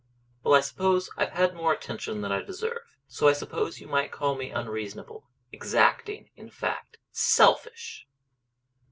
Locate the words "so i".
3.07-3.33